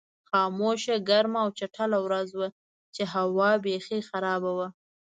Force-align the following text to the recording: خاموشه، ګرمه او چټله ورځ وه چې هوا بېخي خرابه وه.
خاموشه، 0.29 0.95
ګرمه 1.09 1.39
او 1.43 1.49
چټله 1.57 1.99
ورځ 2.05 2.29
وه 2.39 2.47
چې 2.95 3.03
هوا 3.13 3.49
بېخي 3.65 3.99
خرابه 4.09 4.51
وه. 4.57 4.67